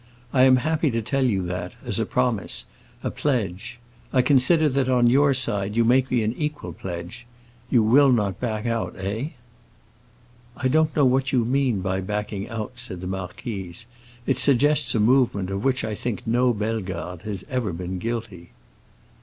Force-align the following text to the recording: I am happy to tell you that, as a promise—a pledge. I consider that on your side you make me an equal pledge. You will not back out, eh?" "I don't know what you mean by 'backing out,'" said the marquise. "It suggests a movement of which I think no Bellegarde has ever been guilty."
I 0.33 0.45
am 0.45 0.55
happy 0.55 0.89
to 0.89 1.01
tell 1.03 1.23
you 1.25 1.43
that, 1.43 1.73
as 1.85 1.99
a 1.99 2.07
promise—a 2.07 3.11
pledge. 3.11 3.79
I 4.11 4.23
consider 4.23 4.67
that 4.67 4.89
on 4.89 5.11
your 5.11 5.35
side 5.35 5.75
you 5.75 5.85
make 5.85 6.09
me 6.09 6.23
an 6.23 6.33
equal 6.33 6.73
pledge. 6.73 7.27
You 7.69 7.83
will 7.83 8.11
not 8.11 8.39
back 8.39 8.65
out, 8.65 8.95
eh?" 8.97 9.27
"I 10.57 10.69
don't 10.69 10.95
know 10.95 11.05
what 11.05 11.31
you 11.31 11.45
mean 11.45 11.81
by 11.81 12.01
'backing 12.01 12.49
out,'" 12.49 12.79
said 12.79 12.99
the 13.01 13.05
marquise. 13.05 13.85
"It 14.25 14.39
suggests 14.39 14.95
a 14.95 14.99
movement 14.99 15.51
of 15.51 15.63
which 15.63 15.83
I 15.83 15.93
think 15.93 16.25
no 16.25 16.51
Bellegarde 16.51 17.21
has 17.25 17.45
ever 17.47 17.71
been 17.71 17.99
guilty." 17.99 18.49